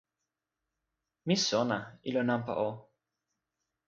mi 1.27 1.35
sona, 1.47 1.77
ilo 2.09 2.21
nanpa 2.29 2.53
o. 2.67 2.69